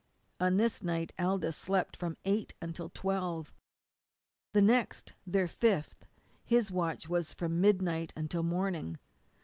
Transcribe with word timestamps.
On 0.39 0.57
this 0.57 0.81
night 0.81 1.11
Aldous 1.19 1.55
slept 1.55 1.95
from 1.95 2.17
eight 2.25 2.55
until 2.59 2.89
twelve. 2.89 3.53
The 4.51 4.61
next, 4.63 5.13
their 5.27 5.47
fifth, 5.47 6.07
his 6.43 6.71
watch 6.71 7.07
was 7.07 7.35
from 7.35 7.61
midnight 7.61 8.11
until 8.15 8.41
morning. 8.41 8.97